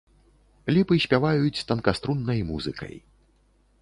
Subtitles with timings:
[0.77, 2.95] Ліпы спяваюць танкаструннай музыкай.